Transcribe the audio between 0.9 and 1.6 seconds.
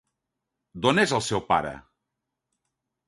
és el seu